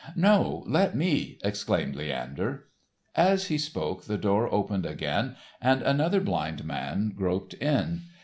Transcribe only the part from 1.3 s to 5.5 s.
exclaimed Leander. As he spoke the door opened again